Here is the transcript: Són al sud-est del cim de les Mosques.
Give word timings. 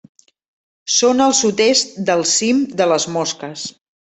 Són 0.93 1.21
al 1.25 1.35
sud-est 1.41 1.93
del 2.11 2.25
cim 2.33 2.65
de 2.83 2.89
les 2.95 3.07
Mosques. 3.19 3.69